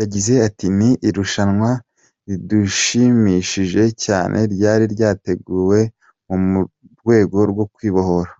Yagize 0.00 0.32
ati 0.48 0.66
“Ni 0.78 0.90
irushanwa 1.08 1.70
ridushimishije 2.28 3.82
cyane, 4.04 4.38
ryari 4.52 4.84
ryateguwe 4.94 5.78
mu 6.48 6.58
rwego 6.98 7.38
rwo 7.52 7.66
kwibohora. 7.74 8.32